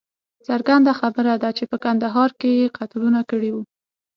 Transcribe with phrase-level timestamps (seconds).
[0.47, 3.63] څرګنده خبره ده چې په کندهار کې یې قتلونه کړي وه.